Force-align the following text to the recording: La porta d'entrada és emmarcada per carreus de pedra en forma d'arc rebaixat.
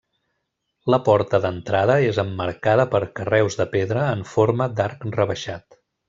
La 0.93 0.97
porta 1.09 1.39
d'entrada 1.43 1.97
és 2.07 2.21
emmarcada 2.25 2.85
per 2.97 3.01
carreus 3.19 3.57
de 3.63 3.67
pedra 3.77 4.07
en 4.17 4.23
forma 4.35 4.69
d'arc 4.81 5.07
rebaixat. 5.17 5.79